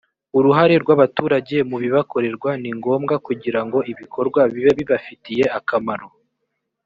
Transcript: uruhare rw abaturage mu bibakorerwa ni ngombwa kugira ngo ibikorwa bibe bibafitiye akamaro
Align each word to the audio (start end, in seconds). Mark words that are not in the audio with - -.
uruhare 0.37 0.75
rw 0.83 0.89
abaturage 0.95 1.57
mu 1.69 1.77
bibakorerwa 1.83 2.51
ni 2.61 2.71
ngombwa 2.77 3.15
kugira 3.25 3.59
ngo 3.65 3.77
ibikorwa 3.91 4.41
bibe 4.53 4.71
bibafitiye 4.79 5.45
akamaro 5.59 6.07